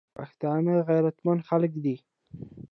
پښتانه 0.17 0.73
غیرتمن 0.89 1.37
خلک 1.49 1.71
دي. 1.83 1.95